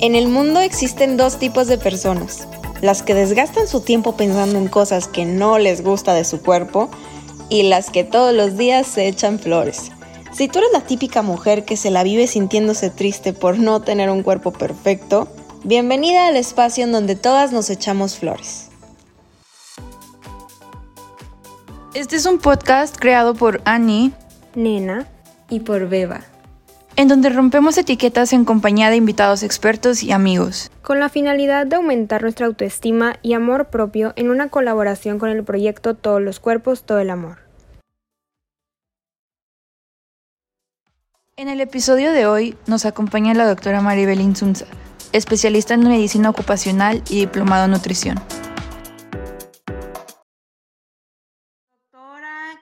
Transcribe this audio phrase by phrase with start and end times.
[0.00, 2.46] En el mundo existen dos tipos de personas.
[2.80, 6.88] Las que desgastan su tiempo pensando en cosas que no les gusta de su cuerpo
[7.48, 9.90] y las que todos los días se echan flores.
[10.32, 14.08] Si tú eres la típica mujer que se la vive sintiéndose triste por no tener
[14.08, 15.26] un cuerpo perfecto,
[15.64, 18.68] bienvenida al espacio en donde todas nos echamos flores.
[21.94, 24.12] Este es un podcast creado por Annie,
[24.54, 25.08] Nena
[25.50, 26.37] y por Beba
[26.98, 30.72] en donde rompemos etiquetas en compañía de invitados expertos y amigos.
[30.82, 35.44] Con la finalidad de aumentar nuestra autoestima y amor propio en una colaboración con el
[35.44, 37.38] proyecto Todos los Cuerpos, Todo el Amor.
[41.36, 44.66] En el episodio de hoy nos acompaña la doctora Maribel Insunza,
[45.12, 48.18] especialista en medicina ocupacional y diplomado en nutrición.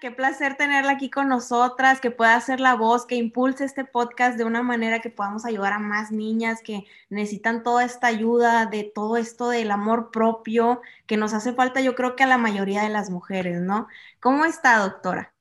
[0.07, 4.39] Qué placer tenerla aquí con nosotras, que pueda ser la voz, que impulse este podcast
[4.39, 8.85] de una manera que podamos ayudar a más niñas que necesitan toda esta ayuda de
[8.85, 12.85] todo esto del amor propio que nos hace falta, yo creo que a la mayoría
[12.85, 13.89] de las mujeres, ¿no?
[14.21, 15.35] ¿Cómo está, doctora?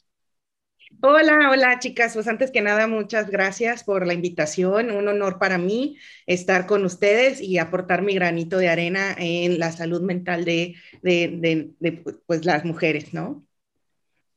[1.03, 2.15] Hola, hola chicas.
[2.15, 4.89] Pues antes que nada, muchas gracias por la invitación.
[4.89, 9.71] Un honor para mí estar con ustedes y aportar mi granito de arena en la
[9.71, 13.45] salud mental de, de, de pues, las mujeres, ¿no?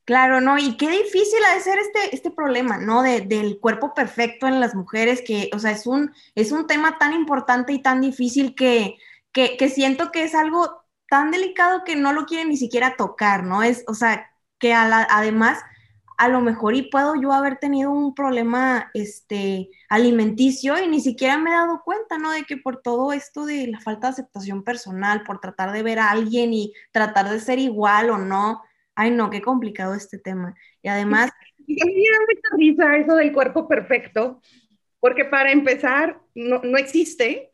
[0.09, 0.57] Claro, ¿no?
[0.57, 3.03] Y qué difícil ha de ser este, este problema, ¿no?
[3.03, 6.97] De, del cuerpo perfecto en las mujeres, que, o sea, es un, es un tema
[6.97, 8.97] tan importante y tan difícil que,
[9.35, 13.63] que, siento que es algo tan delicado que no lo quieren ni siquiera tocar, ¿no?
[13.63, 15.59] Es, o sea, que además,
[16.17, 21.37] a lo mejor y puedo yo haber tenido un problema, este, alimenticio y ni siquiera
[21.37, 22.31] me he dado cuenta, ¿no?
[22.31, 25.99] De que por todo esto de la falta de aceptación personal, por tratar de ver
[25.99, 28.63] a alguien y tratar de ser igual o no,
[28.99, 30.55] ay no, qué complicado este tema.
[30.83, 31.31] Y además...
[31.67, 34.41] Mí me da mucha risa eso del cuerpo perfecto,
[35.01, 37.51] porque para empezar no, no existe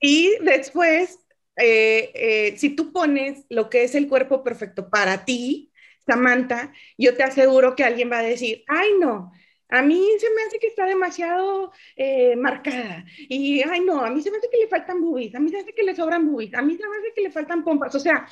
[0.00, 1.18] y después,
[1.56, 5.72] eh, eh, si tú pones lo que es el cuerpo perfecto para ti,
[6.06, 9.32] Samantha, yo te aseguro que alguien va a decir, ay no,
[9.68, 13.04] a mí se me hace que está demasiado eh, marcada.
[13.28, 15.56] Y, ay, no, a mí se me hace que le faltan boobies, a mí se
[15.56, 17.94] me hace que le sobran boobies, a mí se me hace que le faltan pompas.
[17.94, 18.26] O sea,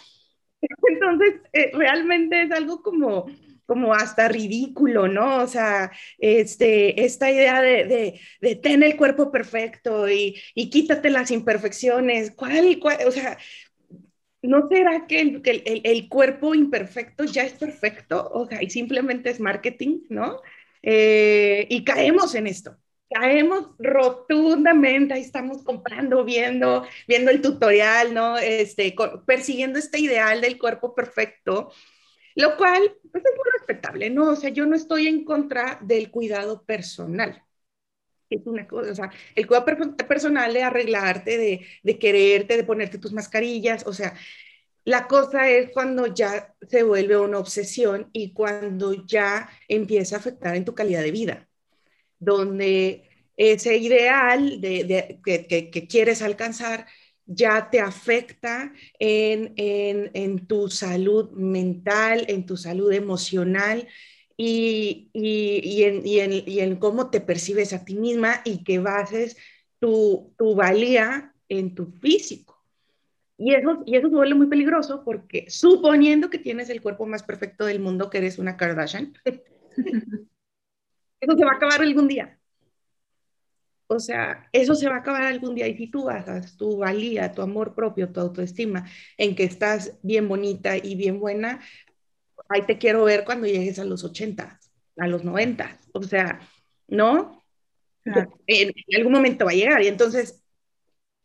[0.88, 3.26] Entonces, eh, realmente es algo como,
[3.66, 5.42] como hasta ridículo, ¿no?
[5.42, 11.30] O sea, este, esta idea de, de, tener el cuerpo perfecto y, y, quítate las
[11.30, 13.38] imperfecciones, ¿cuál, cuál o sea,
[14.42, 18.30] ¿no será que el, el, el, cuerpo imperfecto ya es perfecto?
[18.32, 20.40] O sea, y simplemente es marketing, ¿no?
[20.82, 22.76] Eh, y caemos en esto
[23.10, 28.38] caemos rotundamente, ahí estamos comprando, viendo, viendo el tutorial, ¿no?
[28.38, 28.94] Este,
[29.26, 31.72] persiguiendo este ideal del cuerpo perfecto,
[32.34, 34.30] lo cual pues, es muy respetable, ¿no?
[34.30, 37.42] O sea, yo no estoy en contra del cuidado personal.
[38.30, 39.66] Es una cosa, o sea, el cuidado
[40.08, 44.14] personal de arreglarte, de, de quererte, de ponerte tus mascarillas, o sea,
[44.84, 50.56] la cosa es cuando ya se vuelve una obsesión y cuando ya empieza a afectar
[50.56, 51.48] en tu calidad de vida
[52.24, 53.04] donde
[53.36, 56.86] ese ideal de, que, quieres alcanzar
[57.26, 63.88] ya te afecta en, tu salud mental, en tu salud emocional
[64.36, 69.36] y, en, cómo te percibes a ti misma y que bases
[69.78, 72.62] tu, valía en tu físico.
[73.36, 77.64] Y eso, y eso vuelve muy peligroso porque suponiendo que tienes el cuerpo más perfecto
[77.64, 79.12] del mundo, que eres una Kardashian,
[81.24, 82.38] eso se va a acabar algún día.
[83.86, 87.32] O sea, eso se va a acabar algún día y si tú basas tu valía,
[87.32, 91.60] tu amor propio, tu autoestima en que estás bien bonita y bien buena,
[92.48, 94.60] ahí te quiero ver cuando llegues a los 80,
[94.96, 95.78] a los 90.
[95.92, 96.40] O sea,
[96.88, 97.42] ¿no?
[98.46, 100.42] En, algún momento va a llegar y entonces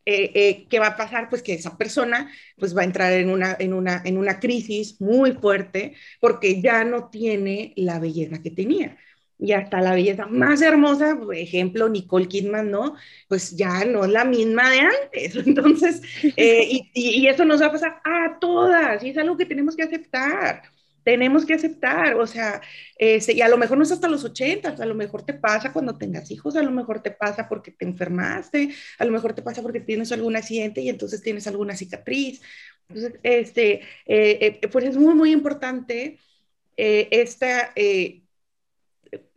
[0.05, 1.29] eh, eh, ¿qué va a pasar?
[1.29, 4.99] Pues que esa persona pues va a entrar en una, en, una, en una crisis
[5.01, 8.97] muy fuerte porque ya no tiene la belleza que tenía
[9.39, 12.95] y hasta la belleza más hermosa, por ejemplo, Nicole Kidman, ¿no?
[13.29, 15.35] Pues ya no es la misma de antes.
[15.47, 16.02] Entonces,
[16.35, 19.78] eh, y, y, eso nos va a pasar a todas, y es algo que tenemos
[19.78, 20.64] que aceptar.
[21.05, 22.61] Tenemos que aceptar, o sea,
[22.97, 25.72] este, y a lo mejor no es hasta los 80, a lo mejor te pasa
[25.72, 29.41] cuando tengas hijos, a lo mejor te pasa porque te enfermaste, a lo mejor te
[29.41, 32.41] pasa porque tienes algún accidente y entonces tienes alguna cicatriz.
[32.90, 36.19] Entonces, este, eh, eh, pues es muy, muy importante
[36.75, 37.73] esta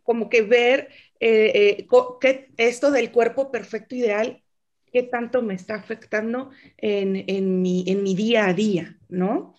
[0.03, 0.89] como que ver
[1.19, 4.43] eh, eh esto del cuerpo perfecto ideal,
[4.91, 9.55] qué tanto me está afectando en, en, mi, en mi día a día, ¿no?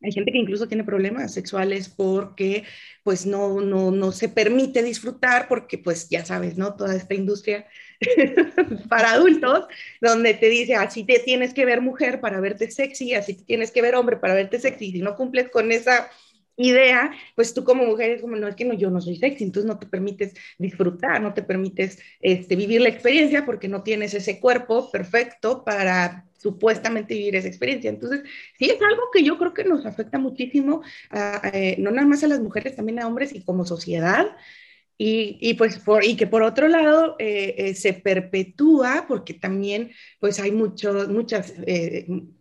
[0.00, 2.62] Hay gente que incluso tiene problemas sexuales porque
[3.02, 6.76] pues no, no, no se permite disfrutar porque pues ya sabes, ¿no?
[6.76, 7.66] Toda esta industria
[8.88, 9.66] para adultos,
[10.00, 13.72] donde te dice, así te tienes que ver mujer para verte sexy, así te tienes
[13.72, 16.08] que ver hombre para verte sexy, si no cumples con esa
[16.58, 19.44] idea, pues tú como mujer es como, no, es que no, yo no soy sexy,
[19.44, 24.14] entonces no te permites disfrutar, no te permites este, vivir la experiencia porque no tienes
[24.14, 27.90] ese cuerpo perfecto para supuestamente vivir esa experiencia.
[27.90, 28.22] Entonces,
[28.58, 30.82] sí es algo que yo creo que nos afecta muchísimo,
[31.52, 34.26] eh, no nada más a las mujeres, también a hombres y como sociedad.
[35.00, 39.92] Y, y pues por, y que por otro lado eh, eh, se perpetúa porque también
[40.20, 42.37] pues hay muchos muchas Mm,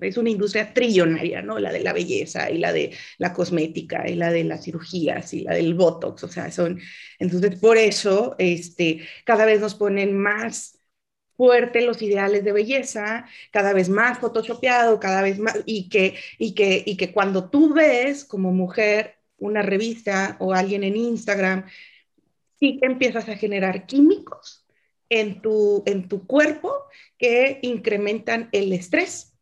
[0.00, 1.58] es una industria trillonaria, ¿no?
[1.58, 5.40] La de la belleza y la de la cosmética y la de las cirugías y
[5.40, 6.80] la del botox, o sea, son,
[7.18, 10.78] entonces por eso, este, cada vez nos ponen más
[11.36, 16.54] fuerte los ideales de belleza, cada vez más photoshopeado, cada vez más, y que, y
[16.54, 21.66] que, y que cuando tú ves como mujer una revista o alguien en Instagram,
[22.58, 24.66] sí empiezas a generar químicos
[25.08, 26.74] en tu, en tu cuerpo
[27.18, 29.37] que incrementan el estrés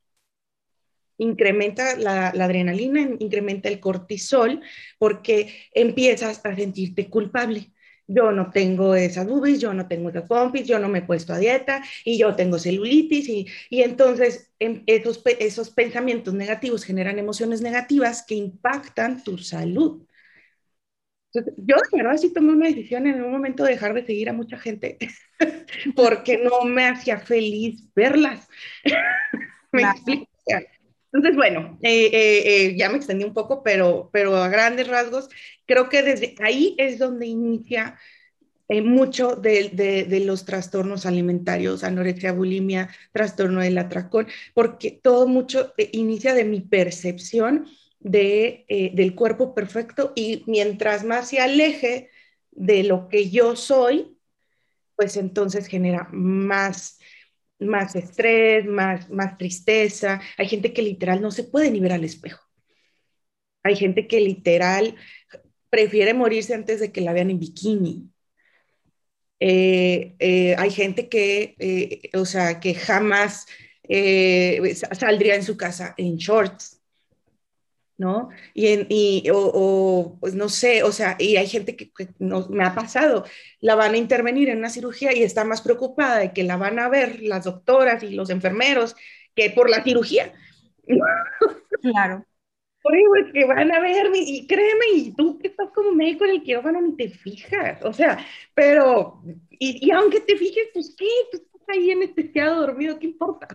[1.18, 4.60] incrementa la, adrenalina, incrementa el cortisol,
[4.98, 7.72] porque empiezas a sentirte culpable.
[8.08, 11.32] Yo no tengo esas boobies, yo no tengo esas pompis, yo no me he puesto
[11.32, 17.19] a dieta y yo tengo celulitis y, y entonces em, esos, esos pensamientos negativos generan
[17.19, 20.06] emociones negativas que impactan tu salud.
[21.32, 24.32] yo de verdad sí tomé una decisión en un momento de dejar de seguir a
[24.32, 24.98] mucha gente
[25.96, 28.48] porque no me hacía feliz verlas.
[29.72, 30.26] ¿Me explico?
[31.16, 35.30] Entonces, bueno, eh, eh, eh, ya me extendí un poco, pero, pero a grandes rasgos,
[35.64, 37.98] creo que desde ahí es donde inicia
[38.68, 39.70] mucho de,
[40.08, 46.60] de, los trastornos alimentarios, anorexia, bulimia, trastorno del atracón, porque todo mucho inicia de mi
[46.60, 47.66] percepción
[48.00, 52.10] de, del cuerpo perfecto y mientras más se aleje
[52.50, 54.19] de lo que yo soy,
[54.96, 56.98] pues entonces genera más
[57.58, 60.20] más estrés, más, más tristeza.
[60.37, 62.43] Hay gente que literal no se puede ni ver al espejo.
[63.62, 64.94] Hay gente que literal
[65.70, 68.11] prefiere morirse antes de que la vean en bikini.
[69.41, 73.47] Eh, eh, hay gente que, eh, o sea, que jamás
[74.93, 76.75] saldría en su casa en shorts.
[77.98, 78.28] ¿No?
[78.54, 82.64] Y, en, y o, pues no sé, o sea, y hay gente que, no, me
[82.64, 83.25] ha pasado,
[83.60, 86.78] la van a intervenir en una cirugía y está más preocupada de que la van
[86.78, 88.96] a ver las doctoras y los enfermeros
[89.34, 90.32] que por la cirugía.
[91.82, 92.25] Claro.
[92.82, 96.25] Por eso es que van a ver, y créeme, y tú que estás como médico
[96.25, 99.20] en el quirófano ni te fijas, o sea, pero,
[99.50, 103.48] y, y aunque te fijes, pues qué, pues ahí anestesiado, dormido, ¿qué importa?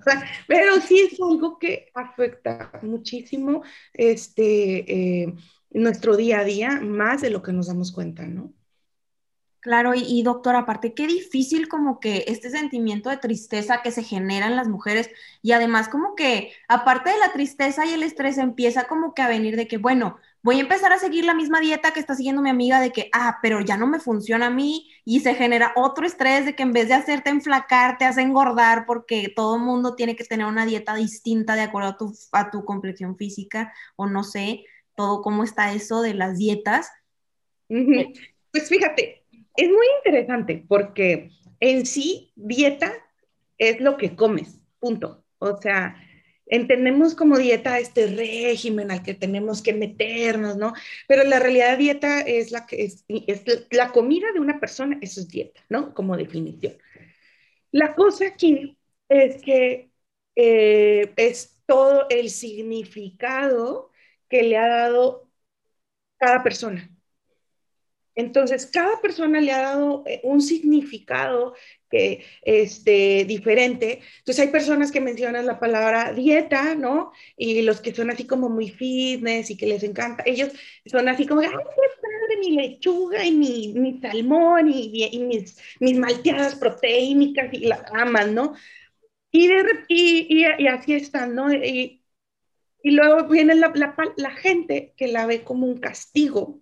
[0.48, 3.64] pero sí es algo que afecta muchísimo
[3.94, 5.34] este, eh,
[5.70, 8.54] nuestro día a día, más de lo que nos damos cuenta, ¿no?
[9.62, 14.48] Claro, y, y, aparte, qué difícil como que este sentimiento de tristeza que se genera
[14.48, 15.12] en las mujeres
[15.44, 19.28] y además como que aparte de la tristeza y el estrés empieza como que a
[19.28, 22.42] venir de que, bueno, voy a empezar a seguir la misma dieta que está siguiendo
[22.42, 25.74] mi amiga de que, ah, pero ya no me funciona a mí y se genera
[25.76, 29.62] otro estrés de que en vez de hacerte enflacar, te hace engordar porque todo el
[29.62, 33.74] mundo tiene que tener una dieta distinta de acuerdo a tu, a tu complexión física
[33.96, 34.66] o no sé,
[34.96, 36.92] todo cómo está eso de las dietas.
[37.68, 39.24] Pues fíjate,
[39.56, 42.92] es muy interesante porque en sí dieta
[43.58, 45.24] es lo que comes, punto.
[45.38, 45.96] O sea,
[46.52, 50.74] entendemos como dieta este régimen al que tenemos que meternos, ¿no?
[51.08, 53.06] Pero la realidad dieta es la que es,
[53.72, 55.94] la comida de una persona, eso es dieta, ¿no?
[55.94, 56.78] Como definición.
[57.72, 58.78] La cosa aquí
[59.10, 59.92] es que
[60.36, 63.92] eh, es todo el significado
[64.30, 65.30] que le ha dado
[66.18, 66.90] cada persona.
[68.16, 71.56] Entonces, cada persona le ha dado eh, un significado
[71.90, 74.02] que, este, diferente.
[74.20, 77.12] Entonces, hay personas que mencionan la palabra dieta, ¿no?
[77.38, 80.52] Y los que son así como muy fitness y que les encanta, ellos
[80.86, 85.58] son así como, ay, qué padre, mi lechuga y mi, mi salmón y, y, mis,
[85.80, 88.56] mis malteadas proteínicas y las aman, ¿no?
[89.32, 91.54] Y, de, y, y, así están, ¿no?
[91.54, 92.00] Y,
[92.84, 93.72] luego viene la,
[94.18, 96.61] la gente que la ve como un castigo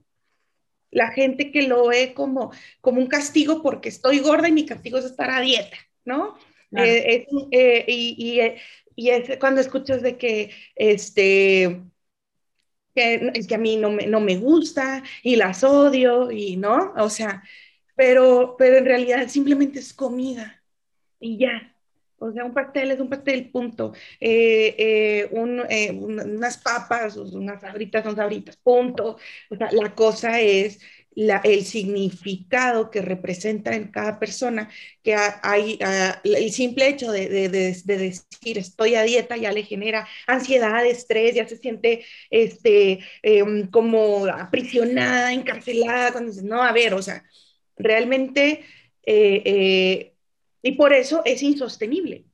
[0.91, 4.97] la gente que lo ve como, como un castigo porque estoy gorda y mi castigo
[4.97, 6.37] es estar a dieta, ¿no?
[6.71, 8.57] Eh, eh, y, eh,
[8.95, 11.81] y, es cuando escuchas de que, este,
[12.93, 16.93] que, es que a mí no me, no me gusta y las odio y no,
[16.95, 17.43] o sea,
[17.95, 20.63] pero, pero en realidad simplemente es comida
[21.19, 21.75] y ya.
[22.19, 23.93] O sea, un pastel es un pastel, punto.
[25.31, 29.17] unas papas, unas sabritas son sabritas, punto.
[29.49, 30.79] O sea, la cosa es
[31.15, 34.69] el significado que representa en cada persona,
[35.03, 35.77] que hay
[36.23, 41.57] el simple hecho de, decir estoy a dieta ya le genera ansiedad, estrés, ya se
[41.57, 47.23] siente este, em, como aprisionada, encarcelada, cuando dice, no, a ver, o sea,
[47.77, 48.63] realmente,
[49.05, 50.13] eh, eh,
[50.61, 52.25] y por eso es insostenible.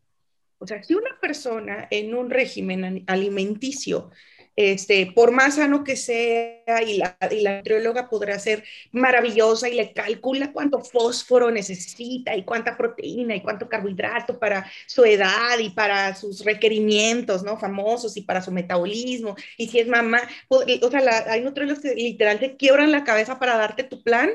[0.58, 4.12] O sea, si una persona en un régimen alimenticio
[4.56, 9.92] este, por más sano que sea, y la, y nutrióloga podrá ser maravillosa y le
[9.92, 16.16] calcula cuánto fósforo necesita y cuánta proteína y cuánto carbohidrato para su edad y para
[16.16, 17.58] sus requerimientos, ¿no?
[17.58, 19.36] Famosos y para su metabolismo.
[19.58, 23.58] Y si es mamá, o sea, hay nutriólogos que literal te quiebran la cabeza para
[23.58, 24.32] darte tu plan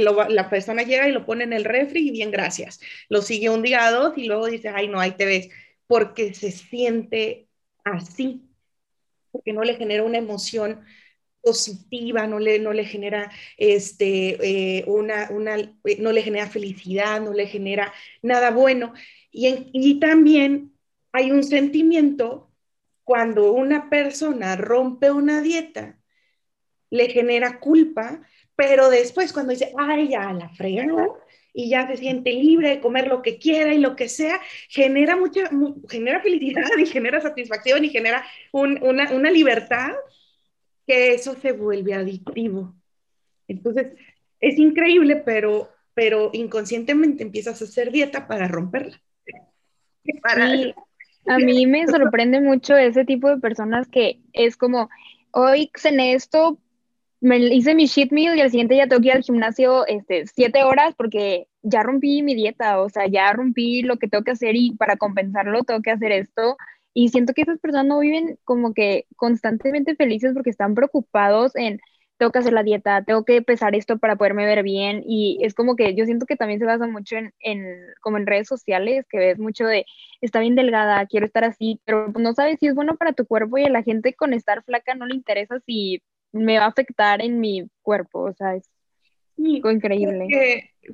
[0.00, 2.80] la persona llega y lo pone en el refri y bien, gracias.
[3.08, 5.48] Lo sigue un día, dos y luego dice, ay, no, ahí te ves,
[5.86, 7.48] porque se siente
[7.84, 8.46] así
[9.36, 10.80] porque no le genera una emoción
[11.42, 17.20] positiva, no le, no le genera este, eh, una, una, eh, no le genera felicidad,
[17.20, 18.94] no le genera nada bueno.
[19.30, 20.72] Y, y también
[21.12, 22.50] hay un sentimiento
[23.04, 26.00] cuando una persona rompe una dieta,
[26.90, 28.22] le genera culpa,
[28.56, 31.06] pero después cuando dice, ay, ya la fregada,
[31.58, 35.16] y ya se siente libre de comer lo que quiera y lo que sea, genera
[35.16, 35.48] mucha,
[35.88, 38.22] genera felicidad y genera satisfacción y genera
[38.52, 39.92] una, una libertad
[40.86, 42.74] que eso se vuelve adictivo.
[43.48, 43.94] Entonces,
[44.38, 49.00] es increíble, pero, pero inconscientemente empiezas a hacer dieta para romperla.
[51.26, 54.90] a mí me sorprende mucho ese tipo de personas que es como,
[55.30, 56.58] hoy cené esto,
[57.20, 60.26] me hice mi cheat meal y al siguiente ya tengo que ir al gimnasio este,
[60.26, 64.32] siete horas porque ya rompí mi dieta, o sea, ya rompí lo que tengo que
[64.32, 66.56] hacer y para compensarlo tengo que hacer esto.
[66.94, 71.78] Y siento que esas personas no viven como que constantemente felices porque están preocupados en,
[72.18, 75.02] tengo que hacer la dieta, tengo que pesar esto para poderme ver bien.
[75.06, 77.64] Y es como que yo siento que también se basa mucho en, en
[78.00, 79.84] como en redes sociales, que ves mucho de,
[80.20, 83.58] está bien delgada, quiero estar así, pero no sabes si es bueno para tu cuerpo
[83.58, 86.02] y a la gente con estar flaca no le interesa si
[86.36, 88.68] me va a afectar en mi cuerpo, o sea, es
[89.36, 90.28] increíble.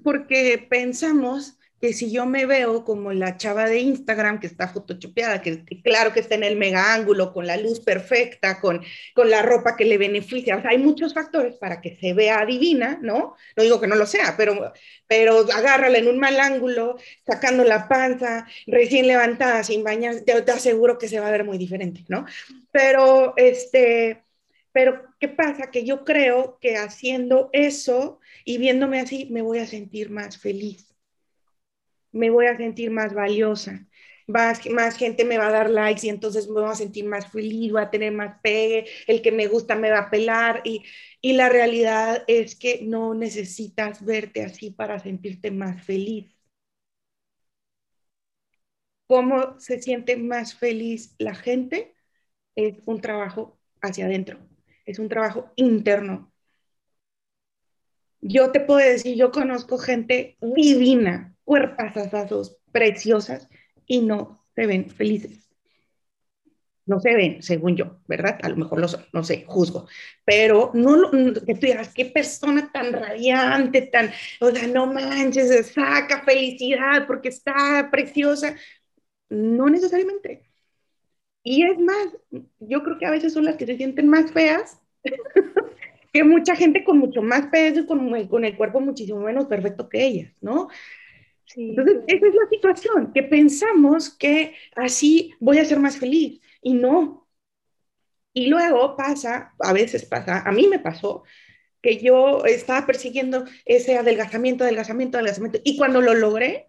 [0.02, 5.42] Porque, pensamos que si yo me veo como la chava de Instagram que está photoshopeada,
[5.42, 8.82] que, claro que está en el mega ángulo, con la luz perfecta, con,
[9.16, 12.46] con la ropa que le beneficia, o sea, hay muchos factores para que se vea
[12.46, 13.34] divina, ¿no?
[13.56, 14.72] No digo que no lo sea, pero,
[15.08, 20.52] pero agárrala en un mal ángulo, sacando la panza, recién levantada, sin bañar, te, te
[20.52, 22.26] aseguro que se va a ver muy diferente, ¿no?
[22.70, 24.22] Pero, este,
[24.72, 25.70] pero, ¿qué pasa?
[25.70, 30.94] Que yo creo que haciendo eso y viéndome así, me voy a sentir más feliz,
[32.12, 33.86] me voy a sentir más valiosa,
[34.26, 34.60] más,
[34.96, 37.82] gente me va a dar likes y entonces me voy a sentir más feliz, voy
[37.82, 40.84] a tener más pegue, el que me gusta me va a pelar y,
[41.20, 46.34] y la realidad es que no necesitas verte así para sentirte más feliz.
[49.06, 51.94] ¿Cómo se siente más feliz la gente?
[52.56, 54.38] Es un trabajo hacia adentro
[54.84, 56.32] es un trabajo interno.
[58.20, 63.48] Yo te puedo decir, yo conozco gente divina, cuerpazazazos, preciosas,
[63.86, 65.50] y no se ven felices.
[66.84, 68.38] No se ven, según yo, ¿verdad?
[68.42, 69.86] A lo mejor lo no sé, juzgo.
[70.24, 74.10] Pero no, que tú digas, qué persona tan radiante, tan,
[74.40, 78.56] o sea, no manches, saca felicidad porque está preciosa.
[79.28, 80.51] No necesariamente.
[81.42, 82.08] Y es más,
[82.60, 84.80] yo creo que a veces son las que se sienten más feas
[86.12, 89.88] que mucha gente con mucho más peso y con, con el cuerpo muchísimo menos perfecto
[89.88, 90.68] que ellas, ¿no?
[91.56, 96.74] Entonces, esa es la situación, que pensamos que así voy a ser más feliz y
[96.74, 97.28] no.
[98.32, 101.24] Y luego pasa, a veces pasa, a mí me pasó,
[101.82, 106.66] que yo estaba persiguiendo ese adelgazamiento, adelgazamiento, adelgazamiento, y cuando lo logré,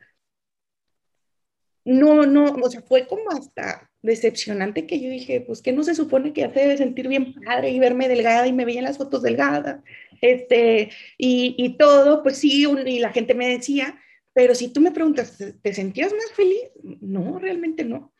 [1.86, 5.96] no, no, o sea, fue como hasta decepcionante que yo dije, pues que no se
[5.96, 9.82] supone que hace sentir bien padre y verme delgada y me veían las fotos delgadas,
[10.22, 14.00] este, y, y todo, pues sí, y la gente me decía,
[14.34, 16.64] pero si tú me preguntas, ¿te sentías más feliz?
[17.02, 18.14] No, realmente no.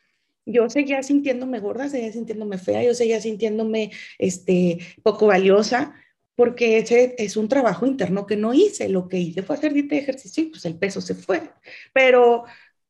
[0.46, 5.96] Yo seguía sintiéndome gorda, seguía sintiéndome fea, yo seguía sintiéndome este, poco valiosa,
[6.36, 8.90] porque ese es un trabajo interno que no hice.
[8.90, 11.50] Lo que hice fue hacer dieta de ejercicio y pues el peso se fue.
[11.94, 12.44] Pero,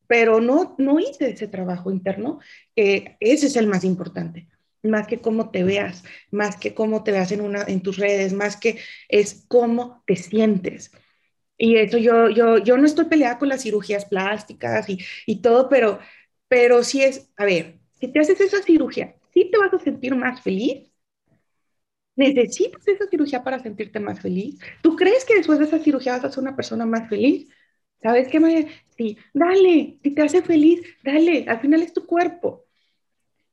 [0.06, 2.40] pero no, no hice ese trabajo interno,
[2.74, 4.48] que ese es el más importante,
[4.82, 8.32] más que cómo te veas, más que cómo te veas en, una, en tus redes,
[8.32, 10.90] más que es cómo te sientes.
[11.56, 15.68] Y eso yo, yo, yo no estoy peleada con las cirugías plásticas y, y todo,
[15.68, 16.00] pero,
[16.48, 20.14] pero sí es, a ver, si te haces esa cirugía, ¿sí te vas a sentir
[20.16, 20.90] más feliz?
[22.16, 24.58] ¿Necesitas esa cirugía para sentirte más feliz?
[24.82, 27.48] ¿Tú crees que después de esa cirugía vas a ser una persona más feliz?
[28.04, 28.66] ¿Sabes qué, María?
[28.98, 32.66] Sí, dale, si te hace feliz, dale, al final es tu cuerpo.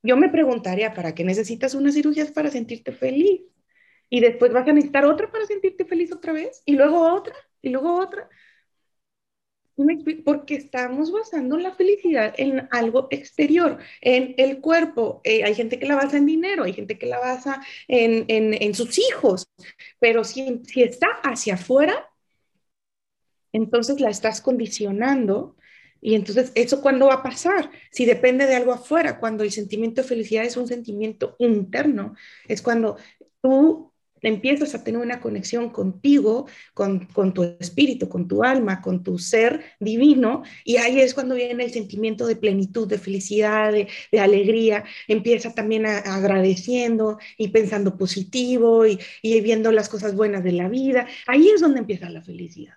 [0.02, 3.40] Yo me preguntaría, ¿para qué necesitas una cirugía para sentirte feliz?
[4.10, 7.70] Y después vas a necesitar otra para sentirte feliz otra vez, y luego otra, y
[7.70, 8.28] luego otra.
[10.22, 15.22] Porque estamos basando la felicidad en algo exterior, en el cuerpo.
[15.24, 18.74] Eh, hay gente que la basa en dinero, hay gente que la basa en, en,
[18.74, 19.46] sus hijos,
[19.98, 22.11] pero si, si está hacia afuera,
[23.52, 25.56] entonces la estás condicionando
[26.00, 27.70] y entonces, ¿eso cuándo va a pasar?
[27.90, 32.16] Si depende de algo afuera, cuando el sentimiento de felicidad es un sentimiento interno,
[32.48, 32.96] es cuando
[33.40, 33.92] tú
[34.22, 39.62] empiezas a tener una conexión contigo, con, tu espíritu, con tu alma, con tu ser
[39.80, 43.88] divino, y ahí es cuando viene el sentimiento de plenitud, de felicidad, de,
[44.20, 51.06] alegría, empieza también agradeciendo y pensando positivo y, viendo las cosas buenas de la vida,
[51.26, 52.74] ahí es donde empieza la felicidad,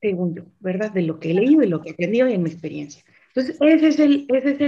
[0.00, 0.92] según yo, ¿verdad?
[0.92, 3.02] De lo que he leído y lo que he aprendido y en mi experiencia.
[3.28, 4.60] Entonces, ese es el, ese es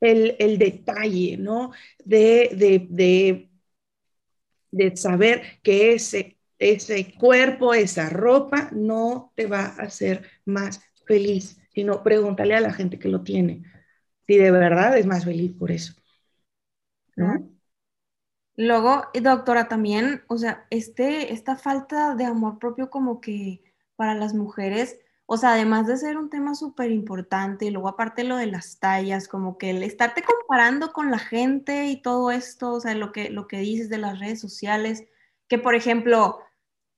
[0.00, 1.72] el, el, detalle, ¿no?
[2.04, 3.52] de, de, de
[4.72, 11.60] de saber que ese, ese cuerpo, esa ropa, no te va a hacer más feliz,
[11.74, 13.62] sino pregúntale a la gente que lo tiene
[14.26, 15.94] si de verdad es más feliz por eso.
[18.56, 23.61] Luego, doctora, también, o sea, este, esta falta de amor propio como que
[24.02, 28.24] para las mujeres, o sea, además de ser un tema súper importante, y luego aparte
[28.24, 32.72] lo de las tallas, como que el estarte comparando con la gente y todo esto,
[32.72, 35.04] o sea, lo que, lo que dices de las redes sociales,
[35.46, 36.40] que por ejemplo,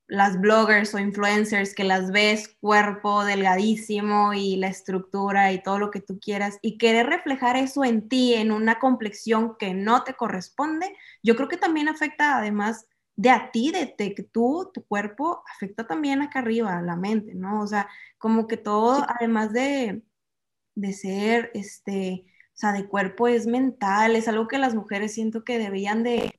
[0.06, 5.90] las bloggers o influencers que las ves cuerpo delgadísimo y la estructura y todo lo
[5.90, 10.14] que tú quieras y querer reflejar eso en ti, en una complexión que no te
[10.14, 15.42] corresponde, yo creo que también afecta además de a ti, de, que tú, tu cuerpo,
[15.54, 17.62] afecta también acá arriba, a la mente, ¿no?
[17.62, 20.02] O sea, como que todo, además de,
[20.74, 25.44] de ser, este, o sea, de cuerpo es mental, es algo que las mujeres siento
[25.44, 26.32] que deberían de,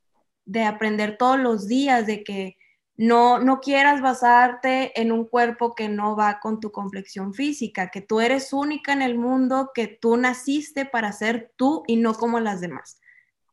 [0.45, 2.57] de aprender todos los días, de que
[2.97, 8.01] no, no quieras basarte en un cuerpo que no va con tu complexión física, que
[8.01, 12.39] tú eres única en el mundo, que tú naciste para ser tú y no como
[12.39, 12.99] las demás.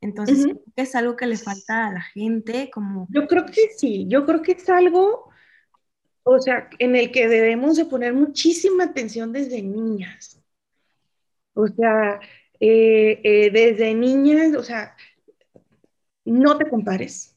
[0.02, 3.06] Entonces, es algo que le falta a la gente, como...
[3.08, 5.30] Yo creo que sí, yo creo que es algo,
[6.24, 10.42] o sea, en el que debemos de poner muchísima atención desde niñas.
[11.54, 12.18] O sea,
[12.58, 14.96] eh, eh, desde niñas, o sea,
[16.24, 17.31] no te compares.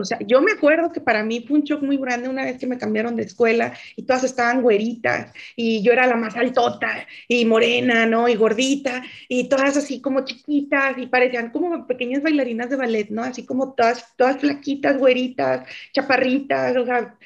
[0.00, 2.58] O sea, yo me acuerdo que para mí fue un shock muy grande una vez
[2.58, 7.06] que me cambiaron de escuela y todas estaban güeritas y yo era la más altota
[7.28, 8.28] y morena, ¿no?
[8.28, 13.22] Y gordita y todas así como chiquitas y parecían como pequeñas bailarinas de ballet, ¿no?
[13.22, 17.16] Así como todas, todas flaquitas, güeritas, chaparritas, o sea,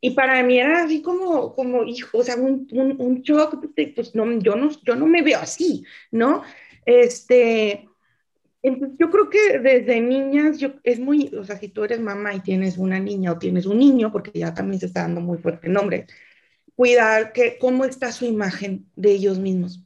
[0.00, 4.14] y para mí era así como, como hijo, o sea, un, un, un shock, pues
[4.14, 6.42] no, yo no, yo no me veo así, ¿no?
[6.86, 7.88] Este,
[8.62, 12.40] yo creo que desde niñas, yo, es muy, o sea, si tú eres mamá y
[12.40, 15.68] tienes una niña o tienes un niño, porque ya también se está dando muy fuerte
[15.68, 16.06] el nombre,
[16.74, 19.84] cuidar que, cómo está su imagen de ellos mismos,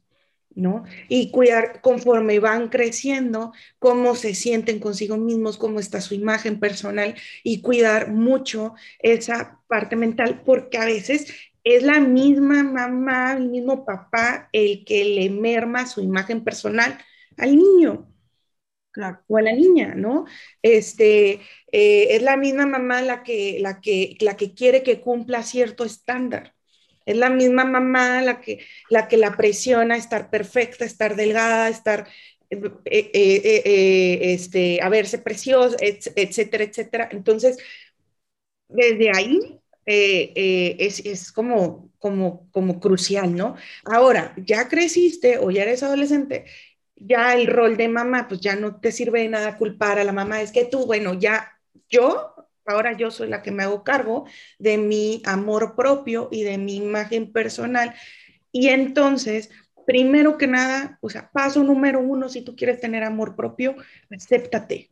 [0.55, 0.85] ¿no?
[1.07, 7.15] Y cuidar conforme van creciendo, cómo se sienten consigo mismos, cómo está su imagen personal
[7.43, 11.33] y cuidar mucho esa parte mental, porque a veces
[11.63, 16.97] es la misma mamá, el mismo papá el que le merma su imagen personal
[17.37, 18.12] al niño
[19.27, 20.25] o a la niña, ¿no?
[20.61, 25.43] Este, eh, es la misma mamá la que, la, que, la que quiere que cumpla
[25.43, 26.53] cierto estándar.
[27.05, 31.69] Es la misma mamá la que, la que la presiona a estar perfecta, estar delgada,
[31.69, 32.07] estar,
[32.49, 37.09] eh, eh, este, a verse preciosa, etcétera, etcétera.
[37.11, 37.57] Entonces,
[38.69, 43.55] desde ahí es, es, como, como, como crucial, ¿no?
[43.83, 46.45] Ahora, ya creciste o ya eres adolescente
[46.95, 50.13] ya el rol de mamá, pues ya no te sirve de nada culpar a la
[50.13, 54.25] mamá, es que tú, bueno, ya yo, ahora yo soy la que me hago cargo
[54.59, 57.93] de mi amor propio y de mi imagen personal.
[58.51, 59.49] Y entonces,
[59.85, 63.75] primero que nada, o sea, paso número uno, si tú quieres tener amor propio,
[64.11, 64.89] acéptate.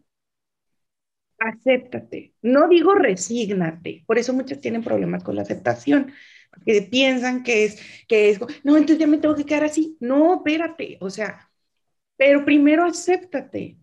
[1.40, 2.34] Acéptate.
[2.44, 6.14] No digo resígnate, por eso muchas tienen problemas con la aceptación,
[6.52, 9.98] porque piensan que es, que es, no, entonces ya me tengo que quedar así.
[10.00, 11.51] No, espérate, o sea,
[12.22, 13.80] pero primero acéptate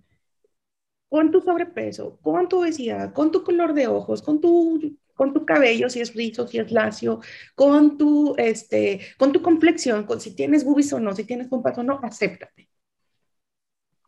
[1.08, 5.44] con tu sobrepeso, con tu obesidad, con tu color de ojos, con tu, con tu
[5.44, 7.18] cabello, si es rizo, si es lacio,
[7.56, 11.78] con tu, este, con tu complexión, con si tienes boobies o no, si tienes pompas
[11.78, 12.68] o no, acéptate.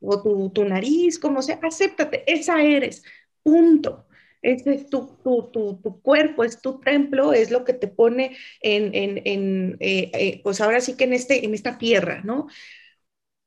[0.00, 3.02] O tu, tu nariz, como sea, acéptate, esa eres.
[3.42, 4.06] punto.
[4.42, 8.94] Ese es tu, tu, tu, cuerpo, es tu templo, es lo que te pone en,
[8.94, 12.46] en, en eh, eh, pues ahora sí que en, este, en esta tierra, ¿no?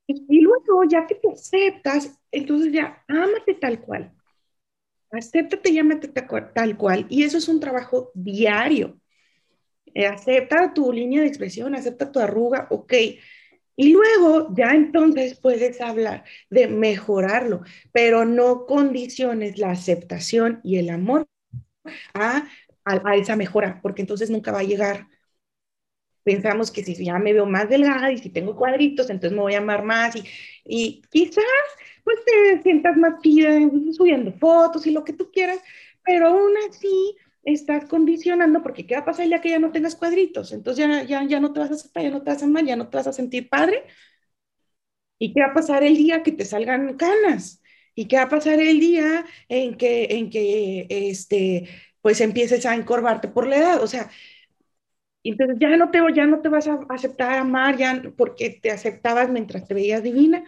[0.06, 4.12] Y, luego, ya que te aceptas, entonces ya, ámate tal cual.
[5.10, 7.06] Acéptate y ámate tal cual.
[7.08, 8.98] Y eso es un trabajo diario.
[9.94, 12.92] Eh, acepta tu línea de expresión, acepta tu arruga, ok.
[13.76, 17.62] Y luego ya entonces puedes hablar de mejorarlo,
[17.92, 21.26] pero no condiciones la aceptación y el amor
[22.14, 22.48] a,
[22.84, 25.08] a, esa mejora, porque entonces nunca va a llegar.
[26.24, 29.54] Pensamos que si ya me veo más delgada y si tengo cuadritos, entonces me voy
[29.54, 30.24] a amar más y,
[30.64, 31.44] y quizás
[32.04, 33.50] pues te sientas más tida
[33.96, 35.58] subiendo fotos y lo que tú quieras,
[36.04, 39.96] pero aún así estás condicionando, porque ¿qué va a pasar día que ya no tengas
[39.96, 40.52] cuadritos?
[40.52, 42.64] Entonces ya, ya, ya no te vas a aceptar, ya no te vas a amar,
[42.64, 43.84] ya no te vas a sentir padre.
[45.18, 47.62] ¿Y qué va a pasar el día que te salgan canas?
[47.94, 51.68] ¿Y qué va a pasar el día en que, en que este,
[52.00, 53.82] pues empieces a encorvarte por la edad?
[53.82, 54.10] O sea,
[55.30, 59.30] entonces ya no te, ya no te vas a aceptar, amar, ya porque te aceptabas
[59.30, 60.44] mientras te veías divina.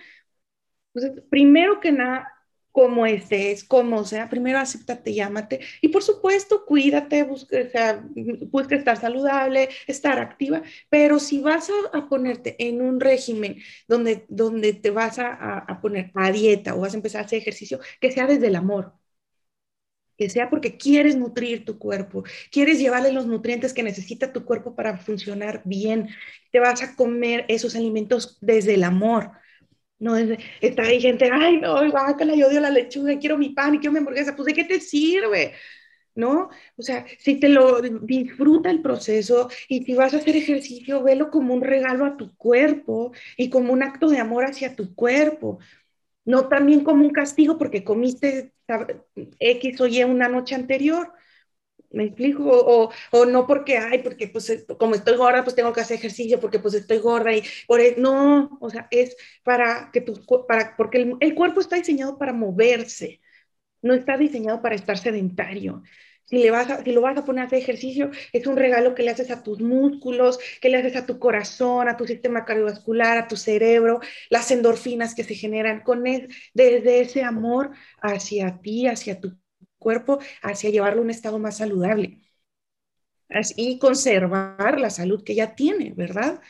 [0.95, 2.33] Entonces, primero que nada,
[2.73, 8.05] como estés, como sea, primero acéptate, llámate y por supuesto cuídate, busca,
[8.51, 13.57] busca estar saludable, estar activa, pero si vas a, ponerte en un régimen
[13.89, 17.39] donde, donde te vas a, a, poner a dieta o vas a empezar a hacer
[17.39, 18.93] ejercicio, que sea desde el amor,
[20.17, 24.75] que sea porque quieres nutrir tu cuerpo, quieres llevarle los nutrientes que necesita tu cuerpo
[24.75, 26.09] para funcionar bien,
[26.51, 29.33] te vas a comer esos alimentos desde el amor
[29.99, 30.17] no,
[30.61, 33.93] está ahí gente, ay, no, guácala, yo odio la lechuga, quiero mi pan y quiero
[33.93, 34.37] mi hamburguesa.
[34.37, 35.55] Pues, ¿de qué te sirve?
[36.15, 36.51] ¿No?
[36.77, 41.31] O sea, si te lo disfruta el proceso y si vas a hacer ejercicio, velo
[41.31, 45.59] como un regalo a tu cuerpo y como un acto de amor hacia tu cuerpo.
[46.27, 48.53] No también como un castigo porque comiste
[49.39, 51.13] X o Y una noche anterior.
[51.91, 52.45] ¿Me explico?
[52.45, 55.97] O, o, no porque, ay, porque pues eh, como estoy gorda, pues tengo que hacer
[55.99, 60.15] ejercicio porque pues estoy gorda y por eso, no, o sea, es para que tu,
[60.47, 63.21] para, porque el, el, cuerpo está diseñado para moverse,
[63.83, 65.83] no está diseñado para estar sedentario.
[66.27, 68.95] Si, le vas a, si lo vas a poner a hacer ejercicio, es un regalo
[68.95, 72.45] que le haces a tus músculos, que le haces a tu corazón, a tu sistema
[72.45, 77.71] cardiovascular, a tu cerebro, las endorfinas que se generan con él, desde ese amor
[78.03, 79.37] hacia ti, hacia tu
[79.79, 82.19] cuerpo hacia llevarlo a un estado más saludable
[83.57, 86.41] y conservar la salud que ya tiene, ¿verdad?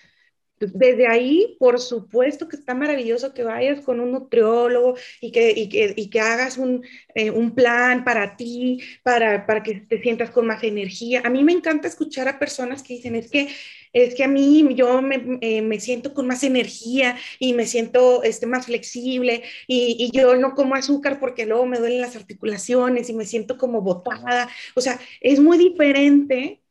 [0.59, 5.69] Desde ahí, por supuesto que está maravilloso que vayas con un nutriólogo y que, y
[5.69, 6.83] que, y que hagas un,
[7.15, 11.23] eh, un, plan para ti, para, para que te sientas con más energía.
[11.25, 13.49] A mí me encanta escuchar a personas que dicen, es que
[13.93, 18.23] es que a mí yo me, eh, me, siento con más energía y me siento
[18.23, 23.09] este, más flexible y, y, yo no como azúcar porque luego me duelen las articulaciones
[23.09, 24.49] y me siento como botada.
[24.75, 26.63] O sea, es muy diferente,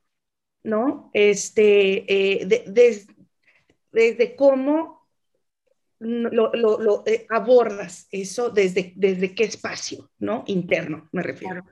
[0.64, 1.12] ¿no?
[1.14, 2.48] Este, eh,
[3.96, 5.08] desde cómo
[6.00, 10.44] lo, lo, lo eh, abordas eso, desde, desde qué espacio, ¿no?
[10.48, 11.64] Interno, me refiero.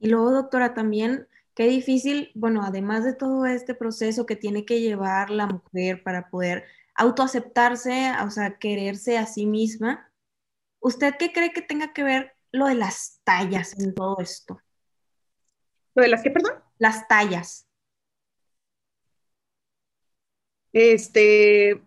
[0.00, 4.80] Y luego, doctora, también Qué difícil, bueno, además de todo este proceso que tiene que
[4.80, 10.08] llevar la mujer para poder autoaceptarse, o sea, quererse a sí misma,
[10.78, 14.62] ¿usted qué cree que tenga que ver lo de las tallas en todo esto?
[15.96, 16.52] ¿Lo de las qué, perdón?
[16.78, 17.67] Las tallas.
[20.78, 21.82] Este,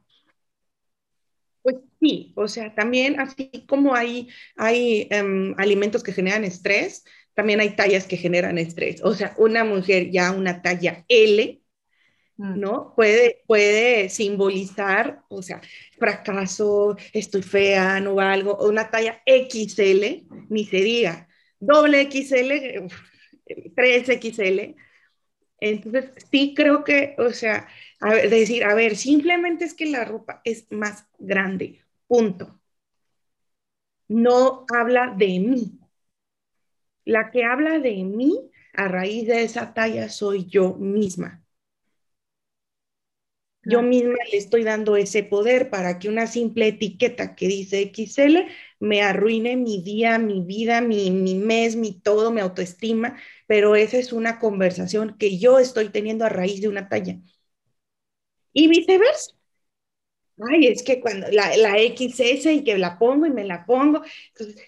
[1.61, 4.27] pues sí, o sea, también así como hay,
[4.57, 9.01] hay em, alimentos que generan estrés, también hay tallas que generan estrés.
[9.03, 11.61] O sea, una mujer ya una talla L,
[12.35, 12.59] mm.
[12.59, 12.93] ¿no?
[12.97, 15.61] Puede, puede simbolizar, o sea,
[15.97, 22.87] fracaso, estoy fea, no valgo, o una talla XL, ni se diga, doble XL,
[23.73, 24.75] 3XL.
[25.61, 27.67] Entonces, sí creo que, o sea,
[28.01, 32.59] a ver, decir, a ver, simplemente es que la ropa es más grande, punto.
[34.25, 35.79] No habla de mí,
[37.05, 41.43] la que habla de mí a raíz de esa talla soy yo misma.
[43.63, 48.47] Yo misma le estoy dando ese poder para que una simple etiqueta que dice XL
[48.79, 53.17] me arruine mi día, mi vida, mi, mi mes, mi todo, mi autoestima,
[53.51, 57.17] pero esa es una conversación que yo estoy teniendo a raíz de una talla.
[58.53, 59.33] Y viceversa
[60.49, 64.03] ay, es que cuando la, la XS y que la pongo y me la pongo,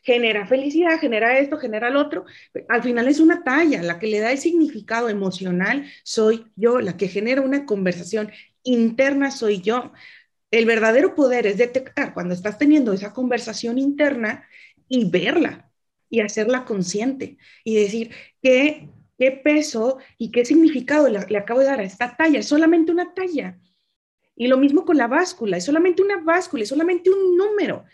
[0.03, 2.25] genera felicidad, genera esto, genera el otro.
[2.67, 6.97] Al final es una talla, la que le da el significado emocional soy yo, la
[6.97, 9.93] que genera una conversación interna soy yo.
[10.51, 14.45] El verdadero poder es detectar cuando estás teniendo esa conversación interna
[14.89, 15.72] y verla
[16.13, 21.65] y hacerla consciente y decir qué, qué peso y qué significado le, le acabo de
[21.65, 22.37] dar a esta talla.
[22.37, 23.59] Es solamente una talla.
[24.35, 27.85] Y lo mismo con la báscula, es solamente una báscula, es solamente un número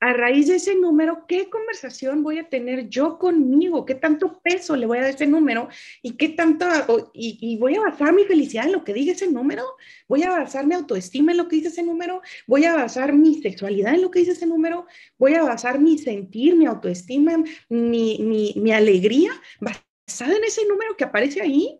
[0.00, 3.84] a raíz de ese número, ¿qué conversación voy a tener yo conmigo?
[3.84, 5.68] ¿Qué tanto peso le voy a dar a ese número?
[6.00, 6.66] ¿Y qué tanto,
[7.12, 9.62] y, voy a basar mi felicidad en lo que diga ese número?
[10.08, 12.22] ¿Voy a basar mi autoestima en lo que dice ese número?
[12.46, 14.86] ¿Voy a basar mi sexualidad en lo que dice ese número?
[15.18, 17.36] ¿Voy a basar mi sentir, mi autoestima,
[17.68, 21.78] mi, mi, mi alegría basada en ese número que aparece ahí?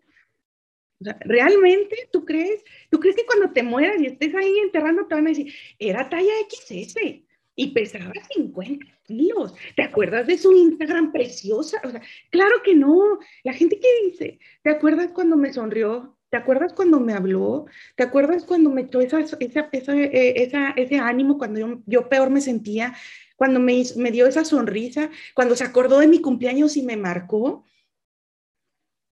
[1.20, 2.62] ¿realmente tú crees?
[2.90, 6.06] ¿Tú crees que cuando te mueras y estés ahí enterrando te van a decir, era
[6.10, 7.24] talla XS?
[7.60, 9.54] Y pesaba 50 kilos.
[9.76, 11.78] ¿Te acuerdas de su Instagram preciosa?
[11.84, 13.18] O sea, claro que no.
[13.44, 16.16] La gente que dice, ¿te acuerdas cuando me sonrió?
[16.30, 17.66] ¿Te acuerdas cuando me habló?
[17.96, 22.94] ¿Te acuerdas cuando me echó eh, esa, ese ánimo, cuando yo, yo, peor me sentía?
[23.36, 27.66] Cuando me, me dio esa sonrisa, cuando se acordó de mi cumpleaños y me marcó.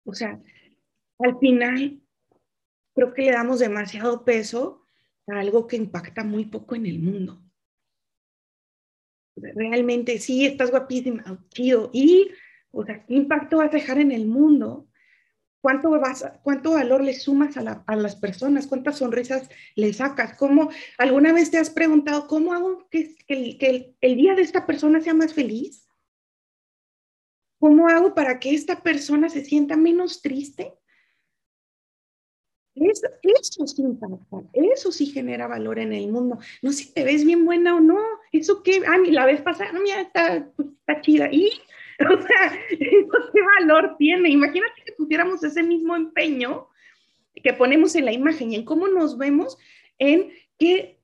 [0.05, 0.39] O sea,
[1.19, 1.99] al final,
[2.95, 4.85] creo que le damos demasiado peso
[5.27, 7.43] a algo que impacta muy poco en el mundo
[9.55, 11.89] realmente sí, estás guapísima, chido.
[11.93, 12.31] Y,
[12.71, 14.87] o sea, ¿qué impacto vas a dejar en el mundo?
[15.61, 18.67] ¿Cuánto, vas, cuánto valor le sumas a, a, las personas?
[18.67, 20.37] ¿Cuántas sonrisas le sacas?
[20.37, 24.65] ¿Cómo, ¿Alguna vez te has preguntado cómo hago que, que, que el, día de esta
[24.65, 25.87] persona sea más feliz?
[27.59, 30.77] ¿Cómo hago para que esta persona se sienta menos triste?
[32.79, 36.37] Eso, eso sí impacta, eso sí genera valor en el mundo.
[36.61, 37.99] No si te ves bien buena o no,
[38.31, 41.29] eso que, ah, la vez pasada, ah, mira, está, pues, está chida.
[41.31, 41.49] Y,
[41.99, 44.29] o sea, eso qué valor tiene.
[44.29, 46.67] Imagínate que pusiéramos ese mismo empeño
[47.43, 49.57] que ponemos en la imagen y en cómo nos vemos,
[49.99, 50.96] en qué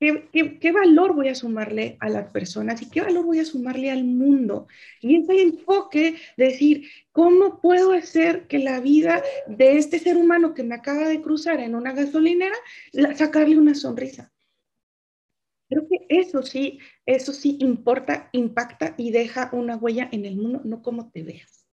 [0.00, 4.04] ¿Qué, valor voy a sumarle a las personas y qué valor voy a sumarle al
[4.04, 4.66] mundo?
[5.02, 10.62] Y ese enfoque, decir, ¿cómo puedo hacer que la vida de este ser humano que
[10.62, 12.56] me acaba de cruzar en una gasolinera,
[13.14, 14.32] sacarle una sonrisa?
[15.68, 20.62] Creo que eso sí, eso sí importa, impacta y deja una huella en el mundo,
[20.64, 21.66] no como te veas.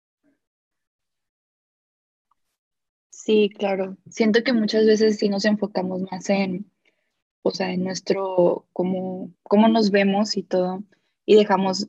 [3.11, 3.97] Sí, claro.
[4.11, 6.71] Siento que muchas veces sí nos enfocamos más en
[7.47, 10.83] o sea, en nuestro, cómo, cómo nos vemos y todo,
[11.25, 11.89] y dejamos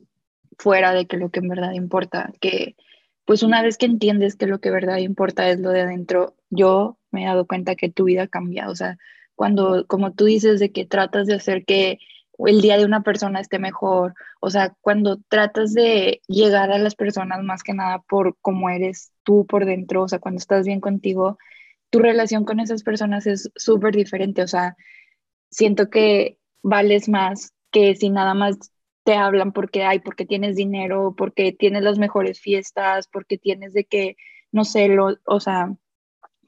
[0.56, 2.76] fuera de que lo que en verdad importa, que
[3.24, 6.36] pues una vez que entiendes que lo que en verdad importa es lo de adentro,
[6.50, 8.98] yo me he dado cuenta que tu vida cambia, o sea,
[9.34, 11.98] cuando, como tú dices, de que tratas de hacer que
[12.38, 16.94] el día de una persona esté mejor, o sea, cuando tratas de llegar a las
[16.94, 20.80] personas más que nada por cómo eres tú por dentro, o sea, cuando estás bien
[20.80, 21.36] contigo,
[21.90, 24.76] tu relación con esas personas es súper diferente, o sea,
[25.50, 28.72] siento que vales más que si nada más
[29.04, 33.84] te hablan porque hay, porque tienes dinero, porque tienes las mejores fiestas, porque tienes de
[33.84, 34.16] que,
[34.52, 35.74] no sé, lo, o sea,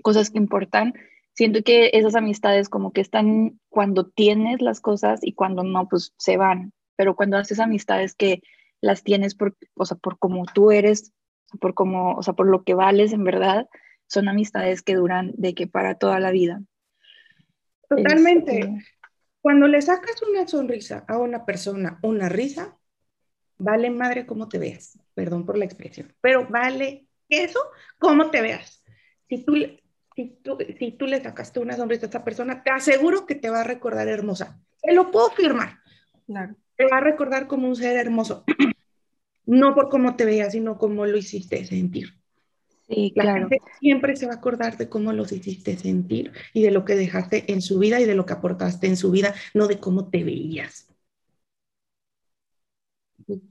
[0.02, 0.94] cosas que importan.
[1.32, 6.12] Siento que esas amistades como que están cuando tienes las cosas y cuando no, pues
[6.18, 6.72] se van.
[6.96, 8.42] Pero cuando haces amistades que
[8.82, 11.12] las tienes por, o sea, por como tú eres,
[11.60, 13.68] por como, o sea, por lo que vales en verdad,
[14.06, 16.62] son amistades que duran de que para toda la vida.
[17.90, 18.60] Totalmente.
[18.60, 18.84] Este,
[19.40, 22.78] Cuando le sacas una sonrisa a una persona, una risa,
[23.58, 24.98] vale madre cómo te veas.
[25.14, 27.58] Perdón por la expresión, pero vale eso
[27.98, 28.84] cómo te veas.
[29.28, 29.54] Si tú,
[30.14, 33.50] si tú, si tú le sacaste una sonrisa a esa persona, te aseguro que te
[33.50, 34.60] va a recordar hermosa.
[34.80, 35.78] Te lo puedo firmar.
[36.26, 36.54] Claro.
[36.76, 38.44] Te va a recordar como un ser hermoso.
[39.46, 42.19] no por cómo te veas, sino cómo lo hiciste sentir.
[42.90, 43.48] Sí, claro.
[43.80, 47.50] siempre se va a acordar de cómo los hiciste sentir y de lo que dejaste
[47.52, 50.24] en su vida y de lo que aportaste en su vida, no de cómo te
[50.24, 50.88] veías.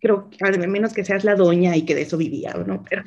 [0.01, 2.83] Creo que al menos que seas la doña y que de eso vivía, ¿no?
[2.89, 3.03] Pero,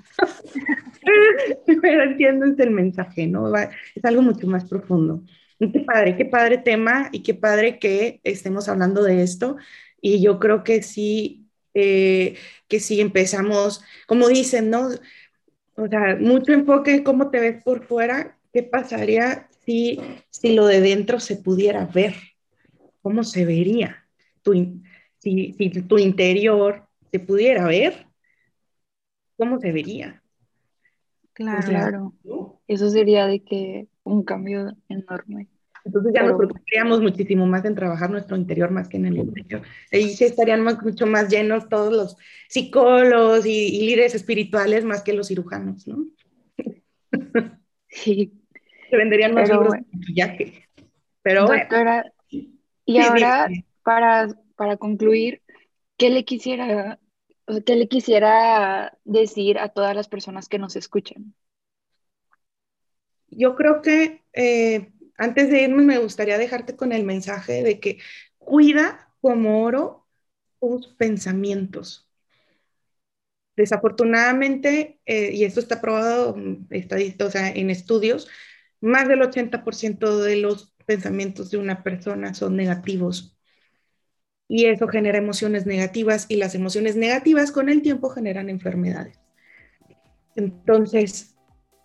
[1.80, 3.52] pero entiendes el mensaje, ¿no?
[3.94, 5.22] Es algo mucho más profundo.
[5.58, 9.56] Qué padre, qué padre tema y qué padre que estemos hablando de esto.
[10.00, 12.36] Y yo creo que sí, eh,
[12.68, 14.88] que sí empezamos, como dicen, ¿no?
[15.76, 18.38] O sea, mucho enfoque en cómo te ves por fuera.
[18.52, 19.98] ¿Qué pasaría si,
[20.30, 22.14] si lo de dentro se pudiera ver?
[23.00, 24.06] ¿Cómo se vería?
[24.42, 24.80] Tu,
[25.18, 28.06] si, si tu interior se pudiera ver,
[29.36, 30.22] ¿cómo se vería?
[31.32, 32.14] Claro.
[32.68, 35.48] Eso sería de que un cambio enorme.
[35.84, 39.62] Entonces ya nos preocuparíamos muchísimo más en trabajar nuestro interior más que en el interior.
[39.90, 42.16] Ahí sí estarían mucho más llenos todos los
[42.48, 46.06] psicólogos y, líderes espirituales más que los cirujanos, ¿no?
[47.88, 48.32] Sí.
[48.90, 50.68] Se venderían más libros de maquillaje.
[51.22, 53.48] Pero Doctora, y ahora,
[53.82, 55.40] para, para concluir,
[55.96, 56.98] ¿qué le quisiera
[57.66, 61.34] ¿Qué le quisiera decir a todas las personas que nos escuchan?
[63.28, 67.98] Yo creo que eh, antes de irme me gustaría dejarte con el mensaje de que
[68.38, 70.06] cuida como oro
[70.60, 72.08] tus pensamientos.
[73.56, 76.68] Desafortunadamente, eh, y esto está probado mm,
[77.20, 78.28] o sea, en estudios,
[78.80, 83.36] más del 80% de los pensamientos de una persona son negativos.
[84.48, 89.18] Y eso genera emociones negativas y las emociones negativas con el tiempo generan enfermedades.
[90.34, 91.36] Entonces,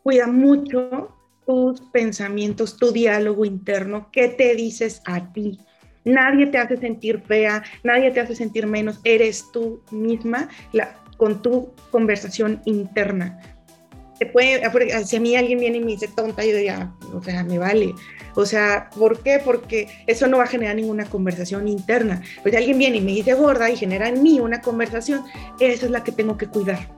[0.04, 1.17] cuida mucho
[1.48, 5.58] tus pensamientos, tu diálogo interno, qué te dices a ti.
[6.04, 11.42] Nadie te hace sentir fea, nadie te hace sentir menos, eres tú misma la, con
[11.42, 13.40] tu conversación interna.
[14.20, 14.62] Te puede,
[15.06, 17.94] si a mí alguien viene y me dice tonta, yo diría, o sea, me vale.
[18.36, 19.40] O sea, ¿por qué?
[19.44, 22.22] Porque eso no va a generar ninguna conversación interna.
[22.42, 25.24] Pues si alguien viene y me dice gorda y genera en mí una conversación,
[25.60, 26.97] esa es la que tengo que cuidar.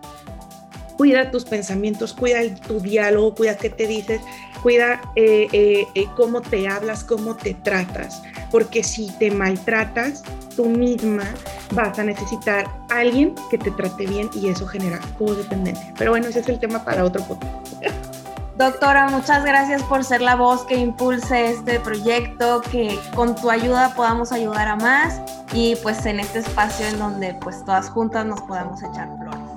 [1.00, 4.20] Cuida tus pensamientos, cuida tu diálogo, cuida qué te dices,
[4.62, 8.22] cuida eh, eh, eh, cómo te hablas, cómo te tratas.
[8.52, 10.24] Porque si te maltratas,
[10.58, 11.24] tú misma
[11.72, 15.94] vas a necesitar a alguien que te trate bien y eso genera codependencia.
[15.98, 17.56] Pero bueno, ese es el tema para otro podcast.
[18.58, 23.94] Doctora, muchas gracias por ser la voz que impulse este proyecto, que con tu ayuda
[23.96, 25.22] podamos ayudar a más
[25.54, 29.49] y pues en este espacio en donde pues todas juntas nos podamos echar flores.